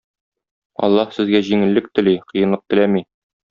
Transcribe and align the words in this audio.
Аллаһ 0.87 1.11
сезгә 1.19 1.43
җиңеллек 1.51 1.93
тели, 2.01 2.17
кыенлык 2.33 2.69
теләми. 2.73 3.07